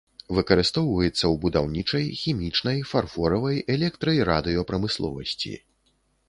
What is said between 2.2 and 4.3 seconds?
хімічнай, фарфоравай, электра- і